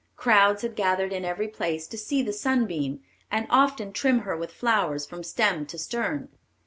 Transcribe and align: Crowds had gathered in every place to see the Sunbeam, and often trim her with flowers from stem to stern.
Crowds 0.15 0.63
had 0.63 0.75
gathered 0.75 1.13
in 1.13 1.23
every 1.23 1.47
place 1.47 1.85
to 1.85 1.95
see 1.95 2.23
the 2.23 2.33
Sunbeam, 2.33 3.01
and 3.29 3.45
often 3.51 3.93
trim 3.93 4.21
her 4.21 4.35
with 4.35 4.51
flowers 4.51 5.05
from 5.05 5.21
stem 5.21 5.63
to 5.67 5.77
stern. 5.77 6.29